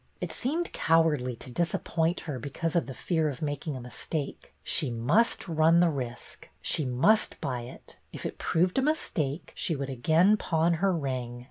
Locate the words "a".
3.77-3.81, 8.79-8.81